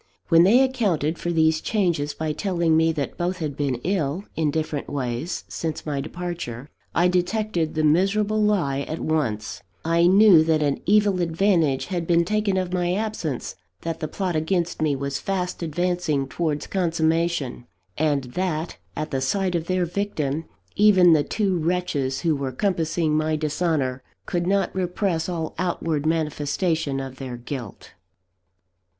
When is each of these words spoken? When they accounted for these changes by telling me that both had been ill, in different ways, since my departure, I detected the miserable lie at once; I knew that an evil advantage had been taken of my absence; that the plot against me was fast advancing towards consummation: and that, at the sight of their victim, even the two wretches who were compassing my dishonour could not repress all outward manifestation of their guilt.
When 0.29 0.41
they 0.41 0.63
accounted 0.63 1.19
for 1.19 1.31
these 1.31 1.61
changes 1.61 2.15
by 2.15 2.33
telling 2.33 2.75
me 2.75 2.91
that 2.93 3.19
both 3.19 3.37
had 3.37 3.55
been 3.55 3.75
ill, 3.83 4.23
in 4.35 4.49
different 4.49 4.89
ways, 4.89 5.43
since 5.47 5.85
my 5.85 6.01
departure, 6.01 6.71
I 6.95 7.07
detected 7.07 7.75
the 7.75 7.83
miserable 7.83 8.41
lie 8.41 8.79
at 8.79 8.97
once; 8.99 9.61
I 9.85 10.07
knew 10.07 10.43
that 10.43 10.63
an 10.63 10.81
evil 10.87 11.21
advantage 11.21 11.85
had 11.93 12.07
been 12.07 12.25
taken 12.25 12.57
of 12.57 12.73
my 12.73 12.95
absence; 12.95 13.53
that 13.81 13.99
the 13.99 14.07
plot 14.07 14.35
against 14.35 14.81
me 14.81 14.95
was 14.95 15.19
fast 15.19 15.61
advancing 15.61 16.27
towards 16.27 16.65
consummation: 16.65 17.67
and 17.95 18.23
that, 18.33 18.77
at 18.95 19.11
the 19.11 19.21
sight 19.21 19.53
of 19.53 19.67
their 19.67 19.85
victim, 19.85 20.45
even 20.75 21.13
the 21.13 21.23
two 21.23 21.59
wretches 21.59 22.21
who 22.21 22.35
were 22.35 22.51
compassing 22.51 23.15
my 23.15 23.35
dishonour 23.35 24.01
could 24.25 24.47
not 24.47 24.73
repress 24.73 25.29
all 25.29 25.53
outward 25.59 26.07
manifestation 26.07 26.99
of 26.99 27.17
their 27.17 27.37
guilt. 27.37 27.91